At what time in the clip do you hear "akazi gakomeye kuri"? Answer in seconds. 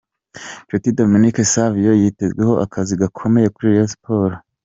2.65-3.69